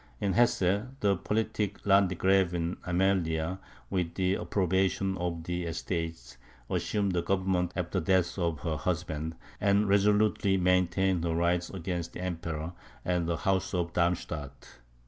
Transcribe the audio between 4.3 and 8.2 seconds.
approbation of the Estates, assumed the government after the